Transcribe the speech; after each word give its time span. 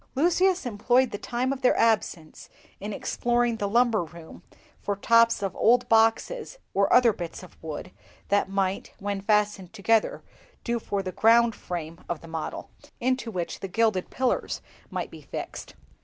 Lucius 0.15 0.65
employed 0.65 1.11
the 1.11 1.17
time 1.19 1.53
of 1.53 1.61
their 1.61 1.77
absence 1.77 2.49
in 2.79 2.91
exploring 2.91 3.57
the 3.57 3.69
lumber 3.69 4.03
room 4.03 4.41
for 4.81 4.95
tops 4.95 5.43
of 5.43 5.55
old 5.55 5.87
boxes 5.89 6.57
or 6.73 6.91
other 6.91 7.13
bits 7.13 7.43
of 7.43 7.55
wood 7.61 7.91
that 8.29 8.49
might, 8.49 8.93
when 8.97 9.21
fastened 9.21 9.71
together, 9.73 10.23
do 10.63 10.79
for 10.79 11.03
the 11.03 11.11
ground 11.11 11.53
frame 11.53 12.03
of 12.09 12.21
the 12.21 12.27
model, 12.27 12.71
into 12.99 13.29
which 13.29 13.59
the 13.59 13.67
gilded 13.67 14.09
pillars 14.09 14.59
might 14.89 15.11
be 15.11 15.21
fixed. 15.21 15.75